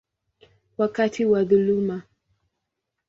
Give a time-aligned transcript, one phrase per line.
[0.77, 2.03] wakati wa dhuluma.